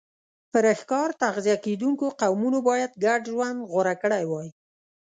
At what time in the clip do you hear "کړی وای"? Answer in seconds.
4.01-4.49